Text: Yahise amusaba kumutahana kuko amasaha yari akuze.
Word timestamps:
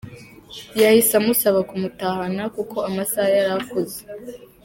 Yahise 0.81 1.13
amusaba 1.21 1.59
kumutahana 1.69 2.43
kuko 2.55 2.77
amasaha 2.89 3.29
yari 3.37 3.51
akuze. 3.59 3.99